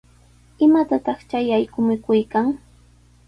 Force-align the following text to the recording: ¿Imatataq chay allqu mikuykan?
¿Imatataq 0.65 1.19
chay 1.29 1.47
allqu 1.55 1.79
mikuykan? 1.87 2.47